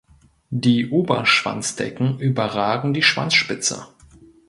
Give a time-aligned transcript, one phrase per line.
[0.49, 3.85] Die Oberschwanzdecken überragen die Schwanzspitze.